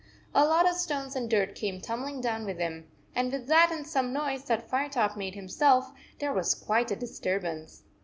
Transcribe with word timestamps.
A 0.33 0.45
lot 0.45 0.67
of 0.67 0.75
stones 0.75 1.15
and 1.15 1.29
dirt 1.29 1.53
came 1.53 1.79
tumbling 1.79 2.21
down 2.21 2.43
with 2.43 2.57
him, 2.57 2.87
and, 3.13 3.31
with 3.31 3.45
that 3.49 3.71
and 3.71 3.85
some 3.85 4.11
noise 4.11 4.45
that 4.45 4.67
Firetop 4.67 5.15
made 5.15 5.35
himself, 5.35 5.91
there 6.17 6.33
was 6.33 6.55
quite 6.55 6.89
a 6.89 6.95
disturbance. 6.95 7.83